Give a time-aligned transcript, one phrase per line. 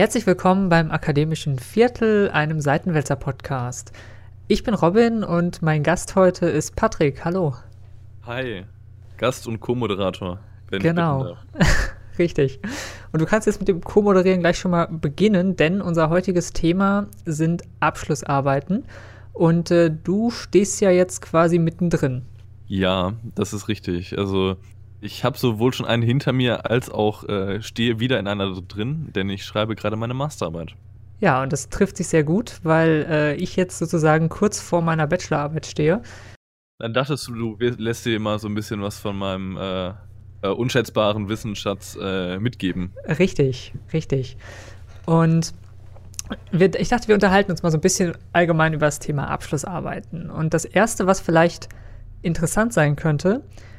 [0.00, 3.92] Herzlich willkommen beim Akademischen Viertel, einem Seitenwälzer-Podcast.
[4.48, 7.22] Ich bin Robin und mein Gast heute ist Patrick.
[7.22, 7.54] Hallo.
[8.22, 8.64] Hi,
[9.18, 10.40] Gast und Co-Moderator.
[10.70, 11.36] Genau.
[12.18, 12.60] Richtig.
[13.12, 17.06] Und du kannst jetzt mit dem Co-Moderieren gleich schon mal beginnen, denn unser heutiges Thema
[17.26, 18.84] sind Abschlussarbeiten.
[19.34, 22.22] Und äh, du stehst ja jetzt quasi mittendrin.
[22.68, 24.16] Ja, das ist richtig.
[24.16, 24.56] Also
[25.00, 29.10] ich habe sowohl schon einen hinter mir als auch äh, stehe wieder in einer drin,
[29.14, 30.74] denn ich schreibe gerade meine Masterarbeit.
[31.20, 35.06] Ja, und das trifft sich sehr gut, weil äh, ich jetzt sozusagen kurz vor meiner
[35.06, 36.02] Bachelorarbeit stehe.
[36.78, 39.88] Dann dachtest du, du lässt dir immer so ein bisschen was von meinem äh,
[40.42, 42.92] äh unschätzbaren Wissensschatz äh, mitgeben.
[43.06, 44.38] Richtig, richtig.
[45.04, 45.52] Und
[46.52, 50.30] wir, ich dachte, wir unterhalten uns mal so ein bisschen allgemein über das Thema Abschlussarbeiten.
[50.30, 51.68] Und das Erste, was vielleicht
[52.22, 53.69] interessant sein könnte, ist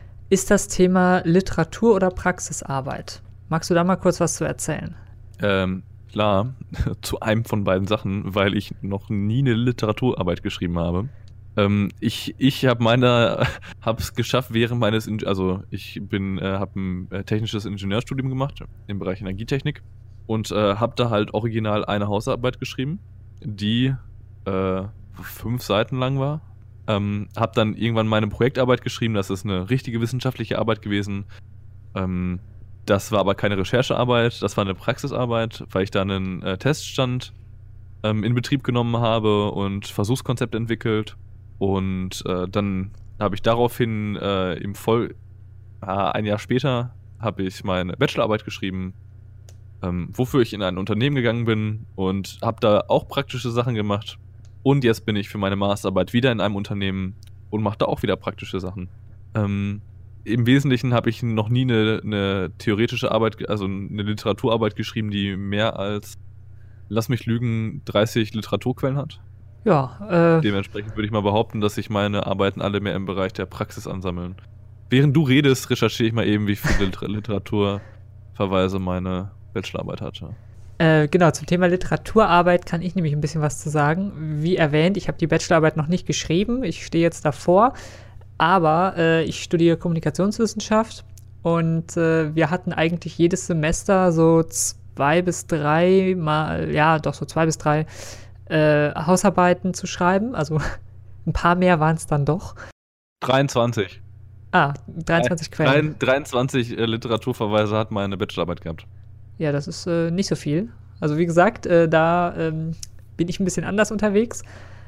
[0.49, 3.21] das Thema Literatur oder Praxisarbeit.
[3.49, 4.95] Magst du da mal kurz was zu erzählen?
[5.41, 6.55] Ähm, klar,
[7.01, 11.09] zu einem von beiden Sachen, weil ich noch nie eine Literaturarbeit geschrieben habe.
[11.57, 13.45] Ähm, ich ich habe meine,
[13.81, 18.63] habe es geschafft während meines, also ich bin, äh, habe ein äh, technisches Ingenieurstudium gemacht
[18.87, 19.83] im Bereich Energietechnik
[20.27, 22.99] und äh, habe da halt original eine Hausarbeit geschrieben,
[23.41, 23.93] die
[24.45, 24.83] äh,
[25.21, 26.39] fünf Seiten lang war.
[26.95, 31.25] Ähm, habe dann irgendwann meine Projektarbeit geschrieben, das ist eine richtige wissenschaftliche Arbeit gewesen.
[31.95, 32.39] Ähm,
[32.85, 37.33] das war aber keine Recherchearbeit, das war eine Praxisarbeit, weil ich da einen äh, Teststand
[38.03, 41.15] ähm, in Betrieb genommen habe und Versuchskonzept entwickelt.
[41.59, 45.15] Und äh, dann habe ich daraufhin äh, im Voll
[45.81, 48.93] ein Jahr später habe ich meine Bachelorarbeit geschrieben
[49.81, 54.17] ähm, wofür ich in ein Unternehmen gegangen bin und habe da auch praktische Sachen gemacht.
[54.63, 57.15] Und jetzt bin ich für meine Masterarbeit wieder in einem Unternehmen
[57.49, 58.89] und mache da auch wieder praktische Sachen.
[59.33, 59.81] Ähm,
[60.23, 65.35] Im Wesentlichen habe ich noch nie eine, eine, theoretische Arbeit, also eine Literaturarbeit geschrieben, die
[65.35, 66.17] mehr als,
[66.89, 69.19] lass mich lügen, 30 Literaturquellen hat.
[69.63, 70.37] Ja.
[70.37, 73.45] Äh, Dementsprechend würde ich mal behaupten, dass sich meine Arbeiten alle mehr im Bereich der
[73.45, 74.35] Praxis ansammeln.
[74.89, 80.35] Während du redest, recherchiere ich mal eben, wie viele Literaturverweise meine Bachelorarbeit hatte.
[80.81, 84.13] Äh, genau, zum Thema Literaturarbeit kann ich nämlich ein bisschen was zu sagen.
[84.41, 87.73] Wie erwähnt, ich habe die Bachelorarbeit noch nicht geschrieben, ich stehe jetzt davor,
[88.39, 91.05] aber äh, ich studiere Kommunikationswissenschaft
[91.43, 97.25] und äh, wir hatten eigentlich jedes Semester so zwei bis drei mal, ja, doch so
[97.25, 97.85] zwei bis drei
[98.45, 100.33] äh, Hausarbeiten zu schreiben.
[100.33, 100.57] Also
[101.27, 102.55] ein paar mehr waren es dann doch.
[103.19, 104.01] 23.
[104.51, 105.95] Ah, 23 Quellen.
[105.99, 108.87] 23 äh, Literaturverweise hat meine Bachelorarbeit gehabt.
[109.37, 110.69] Ja, das ist äh, nicht so viel.
[110.99, 112.73] Also wie gesagt, äh, da ähm,
[113.17, 114.43] bin ich ein bisschen anders unterwegs.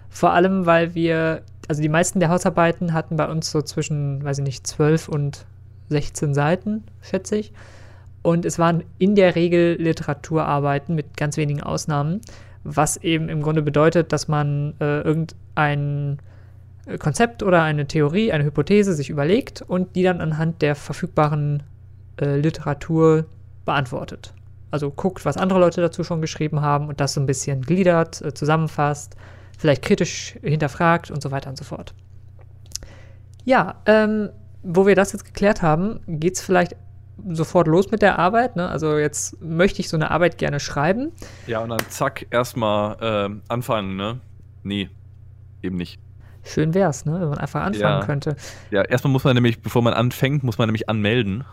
[0.09, 4.37] Vor allem, weil wir, also die meisten der Hausarbeiten hatten bei uns so zwischen, weiß
[4.39, 5.45] ich nicht, 12 und
[5.89, 7.51] 16 Seiten, schätze ich.
[8.21, 12.21] Und es waren in der Regel Literaturarbeiten mit ganz wenigen Ausnahmen,
[12.63, 16.19] was eben im Grunde bedeutet, dass man äh, irgendein
[16.99, 21.63] Konzept oder eine Theorie, eine Hypothese sich überlegt und die dann anhand der verfügbaren
[22.19, 23.25] äh, Literatur
[23.65, 24.33] beantwortet.
[24.71, 28.21] Also guckt, was andere Leute dazu schon geschrieben haben und das so ein bisschen gliedert,
[28.21, 29.15] äh, zusammenfasst,
[29.57, 31.93] vielleicht kritisch hinterfragt und so weiter und so fort.
[33.45, 34.29] Ja, ähm,
[34.63, 36.75] wo wir das jetzt geklärt haben, geht es vielleicht
[37.29, 38.55] sofort los mit der Arbeit.
[38.55, 38.67] Ne?
[38.67, 41.11] Also jetzt möchte ich so eine Arbeit gerne schreiben.
[41.47, 42.97] Ja, und dann zack, erstmal
[43.29, 44.19] äh, anfangen, ne?
[44.63, 44.89] Nee,
[45.61, 45.99] eben nicht.
[46.43, 47.19] Schön wär's, ne?
[47.19, 48.05] Wenn man einfach anfangen ja.
[48.05, 48.35] könnte.
[48.71, 51.43] Ja, erstmal muss man nämlich, bevor man anfängt, muss man nämlich anmelden.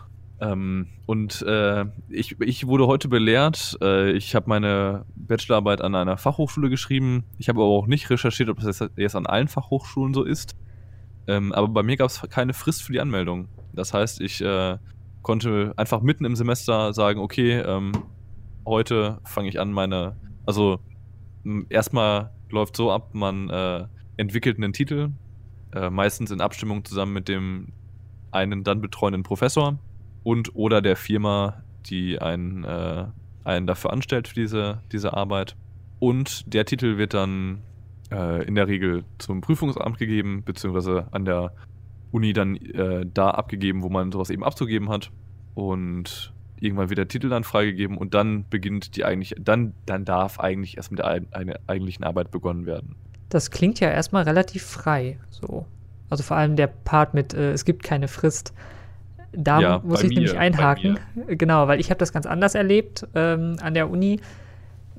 [0.41, 6.17] Ähm, und äh, ich, ich wurde heute belehrt, äh, ich habe meine Bachelorarbeit an einer
[6.17, 7.25] Fachhochschule geschrieben.
[7.37, 10.55] Ich habe aber auch nicht recherchiert, ob das jetzt an allen Fachhochschulen so ist.
[11.27, 13.49] Ähm, aber bei mir gab es keine Frist für die Anmeldung.
[13.73, 14.79] Das heißt, ich äh,
[15.21, 17.91] konnte einfach mitten im Semester sagen, okay, ähm,
[18.65, 20.15] heute fange ich an, meine,
[20.47, 20.79] also
[21.69, 23.85] erstmal läuft so ab, man äh,
[24.17, 25.11] entwickelt einen Titel,
[25.75, 27.73] äh, meistens in Abstimmung zusammen mit dem
[28.31, 29.77] einen dann betreuenden Professor
[30.23, 33.05] und oder der Firma, die einen, äh,
[33.43, 35.55] einen dafür anstellt für diese, diese Arbeit.
[35.99, 37.61] Und der Titel wird dann
[38.11, 41.53] äh, in der Regel zum Prüfungsamt gegeben, beziehungsweise an der
[42.11, 45.11] Uni dann äh, da abgegeben, wo man sowas eben abzugeben hat.
[45.53, 50.39] Und irgendwann wird der Titel dann freigegeben und dann beginnt die eigentlich, dann, dann darf
[50.39, 52.95] eigentlich erst mit der eine, eigentlichen Arbeit begonnen werden.
[53.29, 55.65] Das klingt ja erstmal relativ frei, so.
[56.09, 58.53] Also vor allem der Part mit, äh, es gibt keine Frist
[59.33, 60.99] da ja, muss ich mir, nämlich einhaken.
[61.27, 64.19] Genau, weil ich habe das ganz anders erlebt ähm, an der Uni.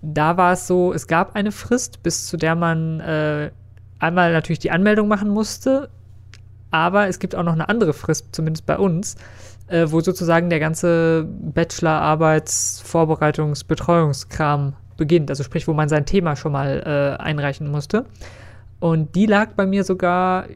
[0.01, 3.51] Da war es so, es gab eine Frist, bis zu der man äh,
[3.99, 5.89] einmal natürlich die Anmeldung machen musste,
[6.71, 9.17] aber es gibt auch noch eine andere Frist, zumindest bei uns,
[9.69, 15.31] äh, wo sozusagen der ganze Bachelor-Arbeits-, Vorbereitungs-, Betreuungskram beginnt.
[15.31, 16.83] Also sprich, wo man sein Thema schon mal
[17.19, 18.07] äh, einreichen musste.
[18.81, 20.47] Und die lag bei mir sogar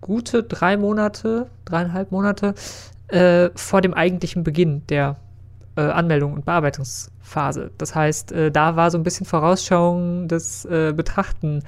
[0.00, 2.54] gute drei Monate, dreieinhalb Monate
[3.14, 5.16] äh, vor dem eigentlichen Beginn der
[5.76, 7.70] äh, Anmeldung und Bearbeitungsphase.
[7.78, 11.62] Das heißt, äh, da war so ein bisschen Vorausschauung des äh, Betrachten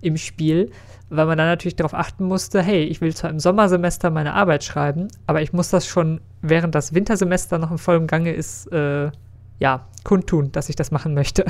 [0.00, 0.70] im Spiel,
[1.08, 4.62] weil man dann natürlich darauf achten musste, hey, ich will zwar im Sommersemester meine Arbeit
[4.62, 9.10] schreiben, aber ich muss das schon, während das Wintersemester noch im vollen Gange ist, äh,
[9.58, 11.44] ja, kundtun, dass ich das machen möchte.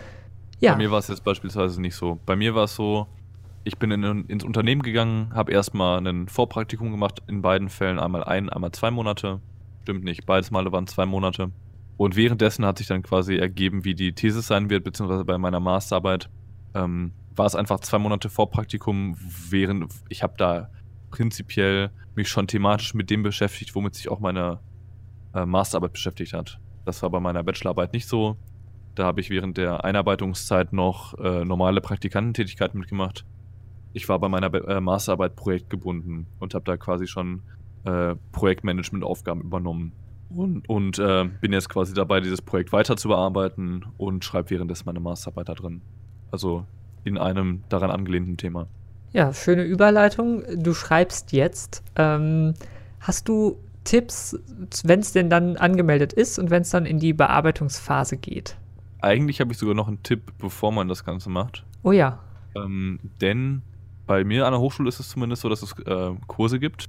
[0.60, 0.72] ja.
[0.72, 2.20] Bei mir war es jetzt beispielsweise nicht so.
[2.26, 3.08] Bei mir war es so,
[3.64, 8.22] ich bin in, ins Unternehmen gegangen, habe erstmal ein Vorpraktikum gemacht, in beiden Fällen einmal
[8.22, 9.40] ein, einmal zwei Monate.
[9.82, 11.50] Stimmt nicht, beides Male waren zwei Monate.
[11.96, 15.60] Und währenddessen hat sich dann quasi ergeben, wie die Thesis sein wird, beziehungsweise bei meiner
[15.60, 16.28] Masterarbeit
[16.74, 19.16] ähm, war es einfach zwei Monate Vorpraktikum,
[19.48, 20.68] während ich habe da
[21.10, 24.60] prinzipiell mich schon thematisch mit dem beschäftigt, womit sich auch meine
[25.34, 26.60] äh, Masterarbeit beschäftigt hat.
[26.84, 28.36] Das war bei meiner Bachelorarbeit nicht so.
[28.94, 33.24] Da habe ich während der Einarbeitungszeit noch äh, normale Praktikantentätigkeiten mitgemacht
[33.94, 37.42] ich war bei meiner äh, Masterarbeit projektgebunden und habe da quasi schon
[37.84, 39.92] äh, Projektmanagement-Aufgaben übernommen.
[40.30, 44.84] Und, und äh, bin jetzt quasi dabei, dieses Projekt weiter zu bearbeiten und schreibe währenddessen
[44.86, 45.80] meine Masterarbeit da drin.
[46.32, 46.66] Also
[47.04, 48.66] in einem daran angelehnten Thema.
[49.12, 50.42] Ja, schöne Überleitung.
[50.56, 51.84] Du schreibst jetzt.
[51.94, 52.54] Ähm,
[52.98, 54.36] hast du Tipps,
[54.82, 58.56] wenn es denn dann angemeldet ist und wenn es dann in die Bearbeitungsphase geht?
[59.00, 61.64] Eigentlich habe ich sogar noch einen Tipp, bevor man das Ganze macht.
[61.84, 62.18] Oh ja.
[62.56, 63.62] Ähm, denn
[64.06, 66.86] bei mir an der Hochschule ist es zumindest so, dass es äh, Kurse gibt,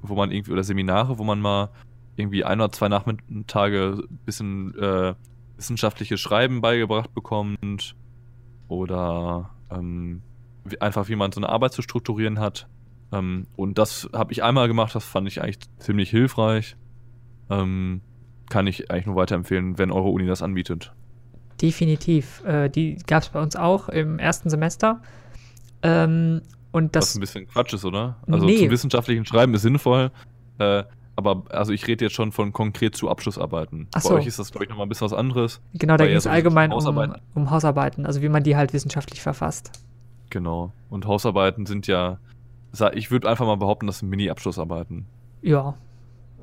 [0.00, 1.70] wo man irgendwie, oder Seminare, wo man mal
[2.16, 5.14] irgendwie ein oder zwei Nachmittage ein bisschen äh,
[5.56, 7.96] wissenschaftliches Schreiben beigebracht bekommt
[8.68, 10.22] oder ähm,
[10.64, 12.68] wie, einfach wie man so eine Arbeit zu strukturieren hat.
[13.12, 16.76] Ähm, und das habe ich einmal gemacht, das fand ich eigentlich ziemlich hilfreich.
[17.50, 18.00] Ähm,
[18.48, 20.92] kann ich eigentlich nur weiterempfehlen, wenn eure Uni das anbietet.
[21.60, 22.44] Definitiv.
[22.44, 25.00] Äh, die gab es bei uns auch im ersten Semester.
[25.84, 26.40] Ähm,
[26.72, 28.16] und das Was ein bisschen Quatsch ist, oder?
[28.26, 28.58] Also nee.
[28.58, 30.10] zum wissenschaftlichen Schreiben ist sinnvoll,
[30.58, 30.82] äh,
[31.14, 33.86] aber also ich rede jetzt schon von konkret zu Abschlussarbeiten.
[33.94, 34.08] Ach so.
[34.08, 35.60] Bei euch ist das, glaube ich, nochmal ein bisschen was anderes.
[35.74, 37.22] Genau, da geht es allgemein um Hausarbeiten.
[37.34, 39.70] um Hausarbeiten, also wie man die halt wissenschaftlich verfasst.
[40.30, 40.72] Genau.
[40.90, 42.18] Und Hausarbeiten sind ja,
[42.94, 45.06] ich würde einfach mal behaupten, das sind Mini-Abschlussarbeiten.
[45.42, 45.74] Ja.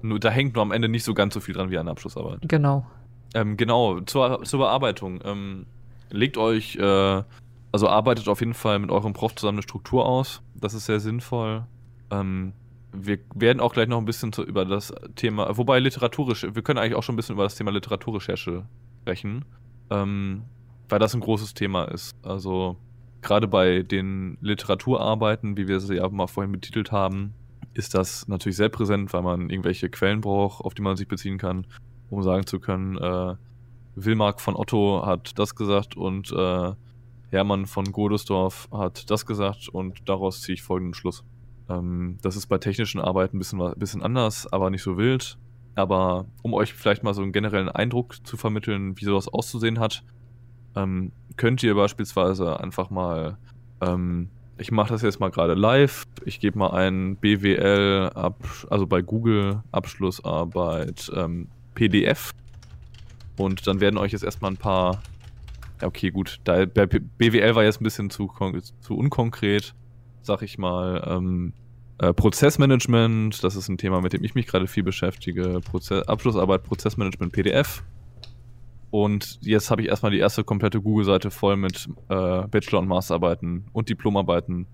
[0.01, 2.39] Nur, da hängt nur am Ende nicht so ganz so viel dran wie eine Abschlussarbeit.
[2.43, 2.85] Genau.
[3.33, 5.19] Ähm, genau, zur, zur Bearbeitung.
[5.25, 5.65] Ähm,
[6.09, 7.23] legt euch äh,
[7.71, 10.41] also arbeitet auf jeden Fall mit eurem Prof zusammen eine Struktur aus.
[10.55, 11.65] Das ist sehr sinnvoll.
[12.09, 12.53] Ähm,
[12.93, 16.77] wir werden auch gleich noch ein bisschen zu, über das Thema, wobei literaturisch, wir können
[16.77, 18.65] eigentlich auch schon ein bisschen über das Thema Literaturrecherche
[19.01, 19.45] sprechen,
[19.89, 20.43] ähm,
[20.89, 22.13] weil das ein großes Thema ist.
[22.21, 22.75] Also
[23.21, 27.33] gerade bei den Literaturarbeiten, wie wir sie ja mal vorhin betitelt haben,
[27.73, 31.37] ist das natürlich sehr präsent, weil man irgendwelche Quellen braucht, auf die man sich beziehen
[31.37, 31.65] kann,
[32.09, 33.35] um sagen zu können, äh,
[33.95, 36.73] Wilmark von Otto hat das gesagt und äh,
[37.31, 41.23] Hermann von Godesdorf hat das gesagt und daraus ziehe ich folgenden Schluss.
[41.69, 45.37] Ähm, das ist bei technischen Arbeiten ein bisschen, bisschen anders, aber nicht so wild.
[45.75, 50.03] Aber um euch vielleicht mal so einen generellen Eindruck zu vermitteln, wie sowas auszusehen hat,
[50.75, 53.37] ähm, könnt ihr beispielsweise einfach mal,
[53.79, 58.85] ähm, ich mache das jetzt mal gerade live, ich gebe mal ein BWL, ab, also
[58.85, 62.31] bei Google Abschlussarbeit ähm, PDF
[63.37, 65.01] und dann werden euch jetzt erstmal ein paar
[65.83, 66.39] okay, gut.
[66.43, 68.31] Da, BWL war jetzt ein bisschen zu,
[68.81, 69.73] zu unkonkret,
[70.21, 71.03] sag ich mal.
[71.07, 71.53] Ähm,
[71.97, 75.59] äh, Prozessmanagement, das ist ein Thema, mit dem ich mich gerade viel beschäftige.
[75.63, 77.83] Proze Abschlussarbeit, Prozessmanagement, PDF.
[78.89, 83.65] Und jetzt habe ich erstmal die erste komplette Google-Seite voll mit äh, Bachelor- und Masterarbeiten
[83.71, 84.67] und Diplomarbeiten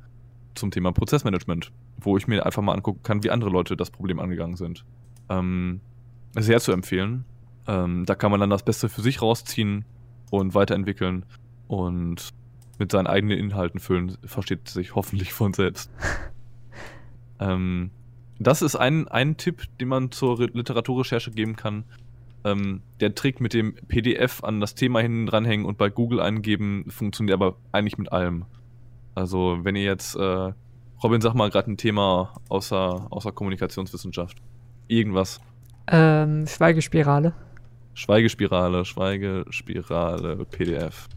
[0.56, 4.20] zum Thema Prozessmanagement, wo ich mir einfach mal angucken kann, wie andere Leute das Problem
[4.20, 4.86] angegangen sind.
[5.30, 5.82] Ähm,
[6.36, 7.26] sehr zu empfehlen.
[7.68, 9.86] Ähm, da kann man dann das Beste für sich rausziehen
[10.32, 11.26] und weiterentwickeln
[11.68, 12.34] und
[12.80, 15.92] mit seinen eigenen Inhalten füllen, versteht sich hoffentlich von selbst.
[17.40, 17.92] ähm,
[18.40, 21.86] das ist ein, ein Tipp, den man zur Literaturrecherche geben kann.
[22.44, 26.86] Ähm, der Trick mit dem PDF an das Thema hinten dranhängen und bei Google eingeben
[26.90, 28.46] funktioniert aber eigentlich mit allem.
[29.16, 30.54] Also, wenn ihr jetzt, äh,
[31.04, 34.38] Robin, sag mal gerade ein Thema außer, außer Kommunikationswissenschaft.
[34.88, 35.42] Irgendwas.
[35.88, 37.34] Ähm, Schweigespirale.
[37.98, 41.08] Schweigespirale, Schweigespirale, PDF.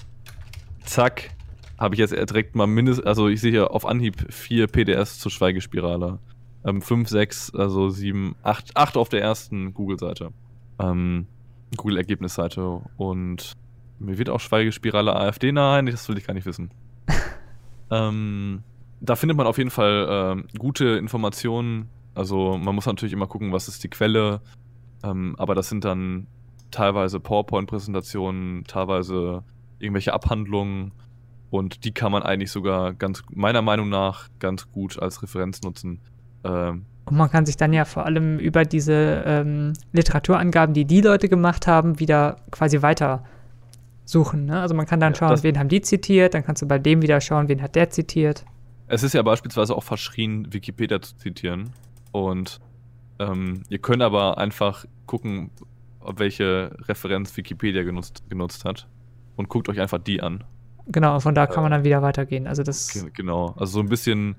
[0.82, 1.30] Zack.
[1.78, 5.30] Habe ich jetzt direkt mal mindestens, also ich sehe hier auf Anhieb vier PDFs zur
[5.30, 6.18] Schweigespirale.
[6.64, 10.30] Ähm, fünf, sechs, also sieben, acht, acht auf der ersten Google-Seite.
[10.78, 11.26] Ähm,
[11.76, 12.80] Google-Ergebnisseite.
[12.96, 13.52] Und
[13.98, 16.70] mir wird auch Schweigespirale AfD nahe, das will ich gar nicht wissen.
[17.90, 18.62] ähm,
[19.02, 21.90] da findet man auf jeden Fall äh, gute Informationen.
[22.14, 24.40] Also man muss natürlich immer gucken, was ist die Quelle.
[25.02, 26.26] Ähm, aber das sind dann
[26.70, 29.42] teilweise PowerPoint-Präsentationen, teilweise
[29.78, 30.92] irgendwelche Abhandlungen.
[31.50, 36.00] Und die kann man eigentlich sogar ganz, meiner Meinung nach, ganz gut als Referenz nutzen.
[36.44, 41.00] Ähm, und man kann sich dann ja vor allem über diese ähm, Literaturangaben, die die
[41.00, 43.24] Leute gemacht haben, wieder quasi weiter
[44.04, 44.46] suchen.
[44.46, 44.60] Ne?
[44.60, 47.02] Also man kann dann ja, schauen, wen haben die zitiert, dann kannst du bei dem
[47.02, 48.44] wieder schauen, wen hat der zitiert.
[48.86, 51.70] Es ist ja beispielsweise auch verschrien, Wikipedia zu zitieren.
[52.12, 52.60] Und
[53.18, 55.50] ähm, ihr könnt aber einfach gucken,
[56.04, 58.88] welche Referenz Wikipedia genutzt, genutzt hat.
[59.36, 60.44] Und guckt euch einfach die an.
[60.86, 62.46] Genau, von da kann man dann wieder weitergehen.
[62.46, 64.36] Also das genau, also so ein bisschen,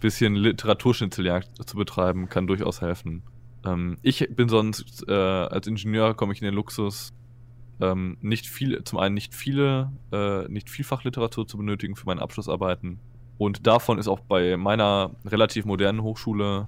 [0.00, 3.22] bisschen Literaturschnitzeljagd zu betreiben, kann durchaus helfen.
[3.64, 7.12] Ähm, ich bin sonst, äh, als Ingenieur komme ich in den Luxus,
[7.80, 13.00] ähm, nicht viel, zum einen nicht viele, äh, nicht Vielfachliteratur zu benötigen für meine Abschlussarbeiten.
[13.38, 16.66] Und davon ist auch bei meiner relativ modernen Hochschule,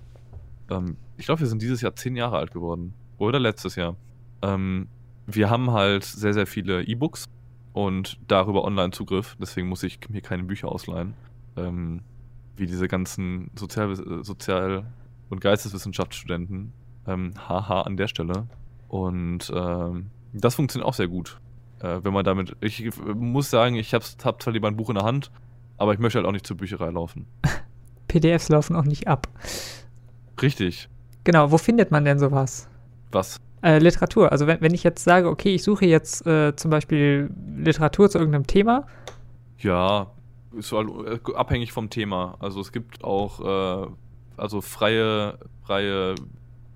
[0.71, 2.95] ähm, ich glaube, wir sind dieses Jahr zehn Jahre alt geworden.
[3.19, 3.97] Oder letztes Jahr.
[4.43, 4.89] Ähm,
[5.27, 7.29] wir haben halt sehr, sehr viele E-Books
[7.73, 9.37] und darüber Online-Zugriff.
[9.41, 11.15] Deswegen muss ich mir keine Bücher ausleihen.
[11.57, 12.03] Ähm,
[12.57, 14.87] wie diese ganzen Sozial-, Sozial
[15.29, 16.73] und Geisteswissenschaftsstudenten.
[17.07, 18.47] Ähm, haha an der Stelle.
[18.89, 21.39] Und ähm, das funktioniert auch sehr gut.
[21.81, 22.57] Äh, wenn man damit.
[22.61, 25.31] Ich muss sagen, ich habe hab zwar lieber ein Buch in der Hand,
[25.77, 27.27] aber ich möchte halt auch nicht zur Bücherei laufen.
[28.09, 29.29] PDFs laufen auch nicht ab.
[30.41, 30.89] Richtig.
[31.25, 32.69] Genau, wo findet man denn sowas?
[33.11, 33.41] Was?
[33.67, 34.31] Äh, Literatur.
[34.31, 38.17] Also wenn, wenn ich jetzt sage, okay, ich suche jetzt äh, zum Beispiel Literatur zu
[38.17, 38.87] irgendeinem Thema.
[39.59, 40.13] Ja,
[40.57, 40.89] ist halt
[41.35, 42.37] abhängig vom Thema.
[42.39, 43.89] Also es gibt auch äh,
[44.37, 46.15] also freie, freie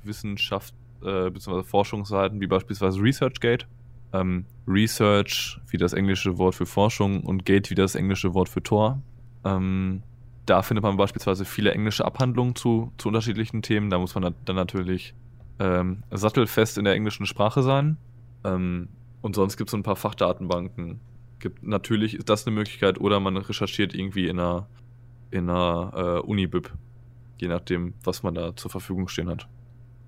[0.02, 1.62] Wissenschaft äh, bzw.
[1.62, 3.66] Forschungsseiten wie beispielsweise ResearchGate.
[4.12, 8.64] Ähm, Research wie das englische Wort für Forschung und Gate wie das englische Wort für
[8.64, 9.00] Tor.
[9.44, 10.02] Ähm,
[10.44, 13.90] da findet man beispielsweise viele englische Abhandlungen zu, zu unterschiedlichen Themen.
[13.90, 15.14] Da muss man dann natürlich
[15.61, 17.99] ähm, sattelfest in der englischen Sprache sein.
[18.45, 18.88] Ähm,
[19.21, 21.00] und sonst gibt es so ein paar Fachdatenbanken.
[21.38, 24.67] Gibt, natürlich ist das eine Möglichkeit oder man recherchiert irgendwie in einer,
[25.31, 26.73] in einer äh, Unibib.
[27.38, 29.47] Je nachdem, was man da zur Verfügung stehen hat.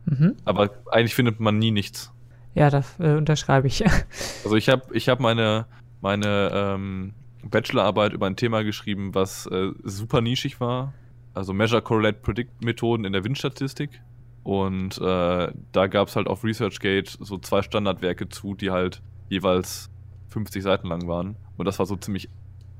[0.06, 0.34] Mhm.
[0.44, 2.12] Aber eigentlich findet man nie nichts.
[2.54, 3.84] Ja, das äh, unterschreibe ich.
[4.44, 5.66] also ich habe ich hab meine,
[6.00, 10.92] meine ähm, Bachelorarbeit über ein Thema geschrieben, was äh, super nischig war.
[11.34, 14.02] Also Measure, Correlate, Predict Methoden in der Windstatistik.
[14.44, 19.88] Und äh, da gab es halt auf ResearchGate so zwei Standardwerke zu, die halt jeweils
[20.28, 21.36] 50 Seiten lang waren.
[21.56, 22.28] Und das war so ziemlich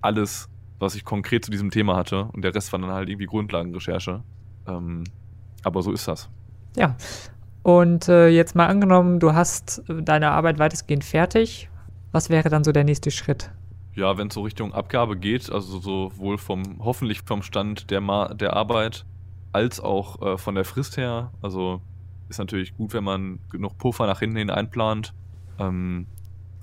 [0.00, 2.25] alles, was ich konkret zu diesem Thema hatte.
[2.33, 4.23] Und der Rest war dann halt irgendwie Grundlagenrecherche.
[4.66, 5.04] Ähm,
[5.62, 6.28] aber so ist das.
[6.76, 6.97] Ja.
[7.62, 11.69] Und äh, jetzt mal angenommen, du hast deine Arbeit weitestgehend fertig.
[12.11, 13.50] Was wäre dann so der nächste Schritt?
[13.95, 18.35] Ja, wenn es so Richtung Abgabe geht, also sowohl vom, hoffentlich vom Stand der, Ma
[18.35, 19.04] der Arbeit
[19.52, 21.32] als auch äh, von der Frist her.
[21.42, 21.80] Also
[22.28, 25.14] ist natürlich gut, wenn man genug Puffer nach hinten hin einplant,
[25.59, 26.06] ähm,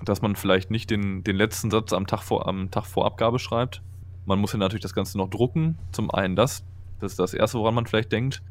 [0.04, 3.38] dass man vielleicht nicht den, den letzten Satz am Tag, vor, am Tag vor Abgabe
[3.38, 3.82] schreibt.
[4.26, 5.78] Man muss ja natürlich das Ganze noch drucken.
[5.92, 6.64] Zum einen das,
[6.98, 8.42] das ist das Erste, woran man vielleicht denkt.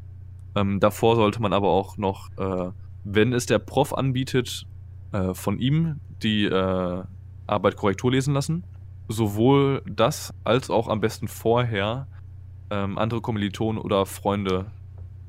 [0.54, 2.70] Ähm, davor sollte man aber auch noch, äh,
[3.04, 4.66] wenn es der Prof anbietet,
[5.12, 7.02] äh, von ihm die äh,
[7.46, 8.64] Arbeit Korrektur lesen lassen.
[9.08, 12.06] Sowohl das als auch am besten vorher
[12.70, 14.66] ähm, andere Kommilitonen oder Freunde,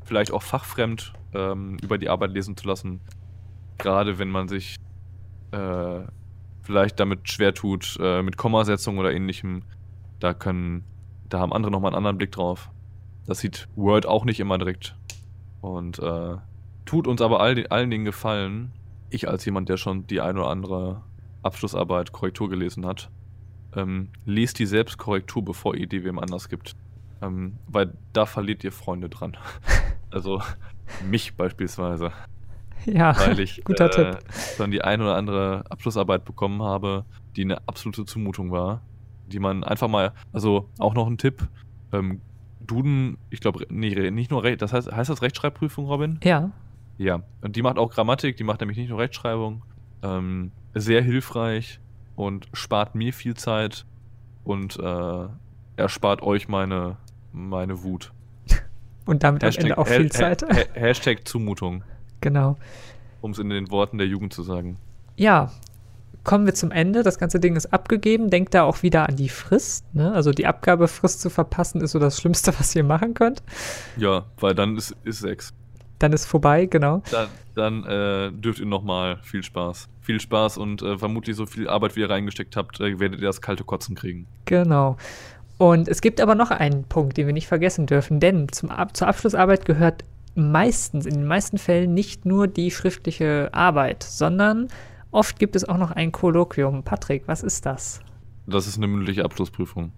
[0.03, 3.01] vielleicht auch fachfremd, ähm, über die Arbeit lesen zu lassen.
[3.77, 4.75] Gerade wenn man sich
[5.51, 6.01] äh,
[6.61, 9.63] vielleicht damit schwer tut, äh, mit Kommasetzung oder ähnlichem.
[10.19, 10.83] Da können,
[11.29, 12.69] da haben andere nochmal einen anderen Blick drauf.
[13.25, 14.95] Das sieht Word auch nicht immer direkt.
[15.61, 16.37] Und äh,
[16.85, 18.71] tut uns aber all, allen Dingen gefallen.
[19.09, 21.01] Ich als jemand, der schon die ein oder andere
[21.43, 23.09] Abschlussarbeit Korrektur gelesen hat,
[23.75, 26.75] ähm, lest die selbst Korrektur, bevor ihr die wem anders gibt.
[27.21, 29.37] Ähm, weil da verliert ihr Freunde dran.
[30.11, 30.41] also
[31.09, 32.11] mich beispielsweise.
[32.85, 34.19] Ja, weil ich guter äh, Tipp.
[34.57, 38.81] dann die ein oder andere Abschlussarbeit bekommen habe, die eine absolute Zumutung war,
[39.27, 41.47] die man einfach mal, also auch noch ein Tipp,
[41.91, 42.21] ähm,
[42.59, 46.19] Duden, ich glaube, nee, nicht nur, das heißt, heißt das Rechtschreibprüfung, Robin?
[46.23, 46.51] Ja.
[46.97, 49.63] Ja, und die macht auch Grammatik, die macht nämlich nicht nur Rechtschreibung.
[50.03, 51.79] Ähm, sehr hilfreich
[52.15, 53.85] und spart mir viel Zeit
[54.43, 55.27] und äh,
[55.75, 56.97] erspart euch meine
[57.31, 58.11] meine Wut.
[59.05, 60.43] Und damit Hashtag, am Ende auch viel Zeit.
[60.43, 61.83] Ha Hashtag Zumutung.
[62.21, 62.57] Genau.
[63.21, 64.77] Um es in den Worten der Jugend zu sagen.
[65.15, 65.51] Ja,
[66.23, 67.03] kommen wir zum Ende.
[67.03, 68.29] Das ganze Ding ist abgegeben.
[68.29, 69.85] Denkt da auch wieder an die Frist.
[69.93, 70.11] Ne?
[70.13, 73.43] Also die Abgabefrist zu verpassen ist so das Schlimmste, was ihr machen könnt.
[73.97, 75.53] Ja, weil dann ist, ist sechs.
[75.99, 77.03] Dann ist vorbei, genau.
[77.11, 79.87] Dann, dann äh, dürft ihr nochmal viel Spaß.
[80.01, 83.27] Viel Spaß und äh, vermutlich so viel Arbeit, wie ihr reingesteckt habt, äh, werdet ihr
[83.27, 84.25] das kalte Kotzen kriegen.
[84.45, 84.97] Genau.
[85.61, 88.97] Und es gibt aber noch einen Punkt, den wir nicht vergessen dürfen, denn zum Ab
[88.97, 90.03] zur Abschlussarbeit gehört
[90.33, 94.69] meistens, in den meisten Fällen nicht nur die schriftliche Arbeit, sondern
[95.11, 96.81] oft gibt es auch noch ein Kolloquium.
[96.81, 98.01] Patrick, was ist das?
[98.47, 99.91] Das ist eine mündliche Abschlussprüfung.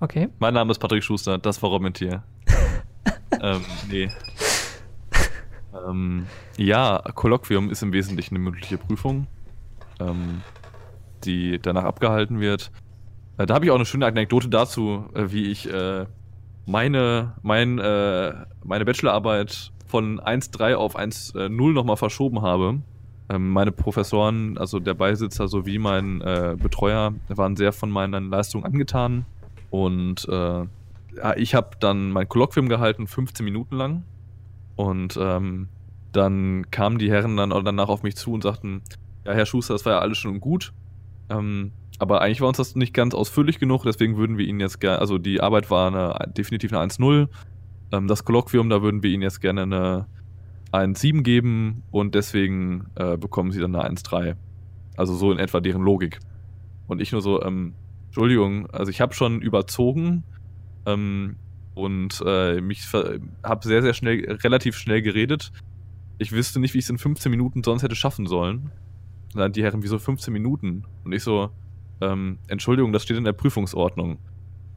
[0.00, 0.30] Okay.
[0.40, 2.24] Mein Name ist Patrick Schuster, das war Robin Tier.
[3.40, 4.10] ähm, nee.
[5.86, 9.28] ähm, ja, Kolloquium ist im Wesentlichen eine mündliche Prüfung,
[10.00, 10.40] ähm,
[11.22, 12.72] die danach abgehalten wird.
[13.38, 16.06] Äh, da habe ich auch eine schöne Anekdote dazu, äh, wie ich äh,
[16.66, 22.80] meine, mein, äh, meine Bachelorarbeit von 1.3 auf 1.0 nochmal verschoben habe.
[23.28, 28.64] Ähm, meine Professoren, also der Beisitzer sowie mein äh, Betreuer, waren sehr von meinen Leistungen
[28.64, 29.24] angetan.
[29.70, 30.64] Und äh,
[31.36, 34.04] ich habe dann mein Kolloquium gehalten, 15 Minuten lang.
[34.76, 35.68] Und ähm,
[36.12, 38.82] dann kamen die Herren dann danach auf mich zu und sagten,
[39.24, 40.72] ja, Herr Schuster, das war ja alles schon gut.
[41.28, 44.80] Ähm, aber eigentlich war uns das nicht ganz ausführlich genug, deswegen würden wir Ihnen jetzt
[44.80, 47.28] gerne, also die Arbeit war eine, definitiv eine 1-0.
[47.92, 50.06] Ähm, das Kolloquium, da würden wir Ihnen jetzt gerne eine
[50.72, 54.36] 1-7 geben und deswegen äh, bekommen Sie dann eine 1-3.
[54.96, 56.18] Also so in etwa deren Logik.
[56.86, 57.74] Und ich nur so, ähm,
[58.06, 60.24] Entschuldigung, also ich habe schon überzogen
[60.86, 61.36] ähm,
[61.74, 65.52] und äh, mich habe sehr, sehr schnell, relativ schnell geredet.
[66.18, 68.70] Ich wüsste nicht, wie ich es in 15 Minuten sonst hätte schaffen sollen.
[69.34, 70.84] Und dann die Herren, wieso 15 Minuten?
[71.04, 71.50] Und ich so,
[72.00, 74.18] ähm, Entschuldigung, das steht in der Prüfungsordnung.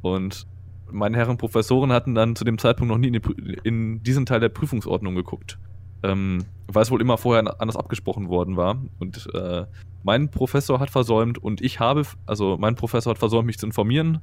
[0.01, 0.47] Und
[0.91, 4.39] meine Herren Professoren hatten dann zu dem Zeitpunkt noch nie in, die, in diesen Teil
[4.39, 5.59] der Prüfungsordnung geguckt.
[6.03, 8.81] Ähm, weil es wohl immer vorher anders abgesprochen worden war.
[8.99, 9.65] Und äh,
[10.03, 14.19] mein Professor hat versäumt und ich habe, also mein Professor hat versäumt, mich zu informieren,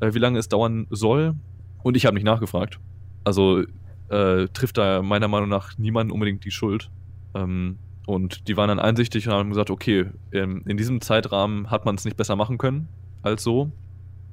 [0.00, 1.34] äh, wie lange es dauern soll.
[1.82, 2.80] Und ich habe nicht nachgefragt.
[3.24, 3.62] Also
[4.08, 6.90] äh, trifft da meiner Meinung nach niemand unbedingt die Schuld.
[7.34, 11.84] Ähm, und die waren dann einsichtig und haben gesagt, okay, in, in diesem Zeitrahmen hat
[11.84, 12.88] man es nicht besser machen können
[13.20, 13.70] als so.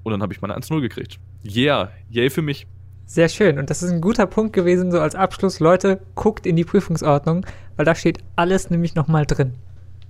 [0.04, 1.20] Und dann habe ich meine 1-0 gekriegt.
[1.46, 2.68] Yeah, yay für mich.
[3.06, 3.60] Sehr schön.
[3.60, 5.60] Und das ist ein guter Punkt gewesen, so als Abschluss.
[5.60, 7.46] Leute, guckt in die Prüfungsordnung,
[7.76, 9.56] weil da steht alles nämlich nochmal drin.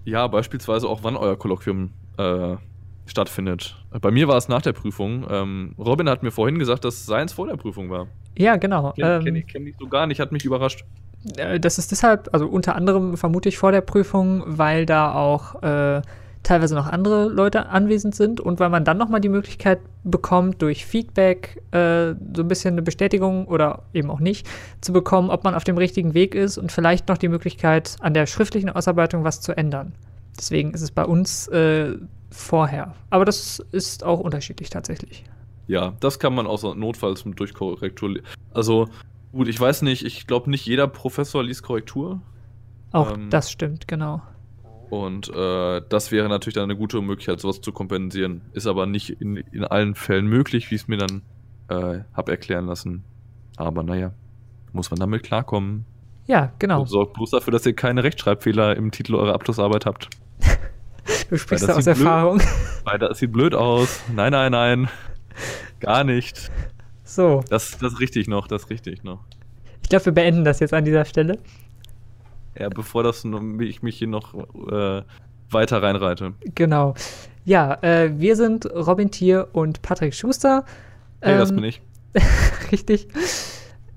[0.03, 2.57] Ja, beispielsweise auch, wann euer Kolloquium äh,
[3.07, 3.83] stattfindet.
[3.99, 5.25] Bei mir war es nach der Prüfung.
[5.27, 8.05] Ähm, Robin hat mir vorhin gesagt, dass seins vor der Prüfung war.
[8.37, 8.91] Ja, genau.
[8.91, 10.85] Kenne ähm, kenn ich, kenn ich so gar nicht, hat mich überrascht.
[11.37, 15.61] Äh, das ist deshalb, also unter anderem vermute ich vor der Prüfung, weil da auch
[15.61, 16.01] äh,
[16.45, 20.85] teilweise noch andere Leute anwesend sind und weil man dann nochmal die Möglichkeit bekommt, durch
[20.85, 24.47] Feedback äh, so ein bisschen eine Bestätigung oder eben auch nicht
[24.81, 28.13] zu bekommen, ob man auf dem richtigen Weg ist und vielleicht noch die Möglichkeit, an
[28.13, 29.93] der schriftlichen Ausarbeitung was zu ändern.
[30.37, 31.95] Deswegen ist es bei uns äh,
[32.29, 32.93] vorher.
[33.09, 35.23] Aber das ist auch unterschiedlich tatsächlich.
[35.67, 38.19] Ja, das kann man außer notfalls durch Korrektur.
[38.53, 38.87] Also
[39.35, 42.21] Gut, ich weiß nicht, ich glaube nicht jeder Professor liest Korrektur.
[42.93, 44.21] Auch ähm, das stimmt, genau.
[44.89, 48.43] Und äh, das wäre natürlich dann eine gute Möglichkeit, sowas zu kompensieren.
[48.53, 51.21] Ist aber nicht in, in allen Fällen möglich, wie ich es mir dann
[51.67, 53.03] äh, habe erklären lassen.
[53.57, 54.13] Aber naja,
[54.71, 55.85] muss man damit klarkommen.
[56.27, 56.81] Ja, genau.
[56.81, 60.07] Und sorgt bloß dafür, dass ihr keine Rechtschreibfehler im Titel eurer Abschlussarbeit habt.
[61.29, 62.37] du sprichst da aus Erfahrung.
[62.37, 62.49] Blöd,
[62.85, 64.01] weil das sieht blöd aus.
[64.15, 64.87] Nein, nein, nein.
[65.81, 66.49] Gar nicht.
[67.05, 67.43] So.
[67.49, 69.19] Das, das richtig noch, das richtig noch.
[69.83, 71.37] Ich glaube, wir beenden das jetzt an dieser Stelle.
[72.57, 73.23] Ja, bevor das
[73.59, 75.03] ich mich hier noch äh,
[75.51, 76.33] weiter reinreite.
[76.55, 76.95] Genau.
[77.45, 80.65] Ja, äh, wir sind Robin Thier und Patrick Schuster.
[81.21, 81.81] Hey, ähm, das bin ich.
[82.71, 83.07] richtig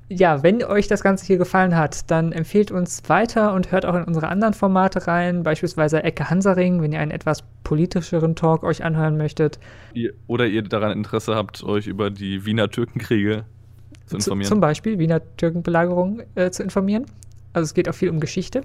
[0.08, 3.94] ja, wenn euch das Ganze hier gefallen hat, dann empfehlt uns weiter und hört auch
[3.94, 8.82] in unsere anderen Formate rein, beispielsweise Ecke Hansaring, wenn ihr einen etwas politischeren Talk euch
[8.82, 9.58] anhören möchtet.
[10.26, 13.44] Oder ihr daran Interesse habt, euch über die Wiener Türkenkriege
[14.06, 14.44] zu informieren.
[14.44, 17.04] Z zum Beispiel Wiener Türkenbelagerung äh, zu informieren.
[17.52, 18.62] Also es geht auch viel um Geschichte.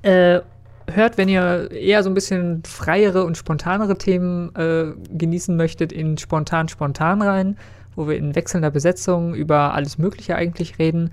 [0.00, 0.40] Äh,
[0.86, 6.16] hört, wenn ihr eher so ein bisschen freiere und spontanere Themen äh, genießen möchtet, in
[6.16, 7.56] Spontan Spontan rein
[7.96, 11.10] wo wir in wechselnder Besetzung über alles Mögliche eigentlich reden.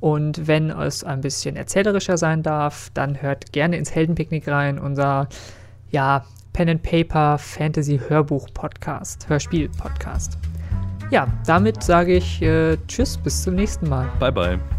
[0.00, 5.28] Und wenn es ein bisschen erzählerischer sein darf, dann hört gerne ins Heldenpicknick rein, unser
[5.90, 10.38] ja, Pen and Paper Fantasy Hörbuch Podcast, Hörspiel Podcast.
[11.10, 14.06] Ja, damit sage ich äh, Tschüss, bis zum nächsten Mal.
[14.20, 14.77] Bye bye.